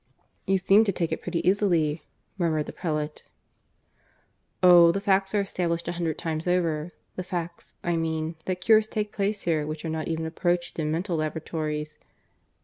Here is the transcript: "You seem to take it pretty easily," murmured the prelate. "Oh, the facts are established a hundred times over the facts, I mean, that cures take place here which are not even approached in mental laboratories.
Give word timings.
"You 0.47 0.57
seem 0.57 0.83
to 0.85 0.91
take 0.91 1.11
it 1.11 1.21
pretty 1.21 1.47
easily," 1.47 2.01
murmured 2.35 2.65
the 2.65 2.73
prelate. 2.73 3.21
"Oh, 4.63 4.91
the 4.91 4.99
facts 4.99 5.35
are 5.35 5.41
established 5.41 5.87
a 5.87 5.91
hundred 5.91 6.17
times 6.17 6.47
over 6.47 6.91
the 7.15 7.23
facts, 7.23 7.75
I 7.83 7.95
mean, 7.97 8.33
that 8.45 8.61
cures 8.61 8.87
take 8.87 9.11
place 9.11 9.43
here 9.43 9.67
which 9.67 9.85
are 9.85 9.89
not 9.89 10.07
even 10.07 10.25
approached 10.25 10.79
in 10.79 10.89
mental 10.89 11.17
laboratories. 11.17 11.99